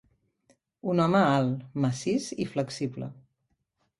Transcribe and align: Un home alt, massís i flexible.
Un 0.93 1.01
home 1.03 1.19
alt, 1.25 1.61
massís 1.85 2.31
i 2.45 2.47
flexible. 2.53 3.13